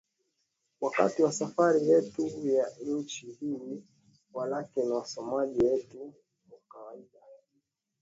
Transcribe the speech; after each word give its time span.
wakati 0.81 1.23
wa 1.23 1.31
safari 1.31 1.89
yetu 1.89 2.27
ya 2.43 2.67
nchi 2.85 3.31
hii 3.39 3.83
Walakini 4.33 4.87
wasomaji 4.91 5.59
wetu 5.65 6.13
wa 6.51 6.57
kawaida 6.71 7.19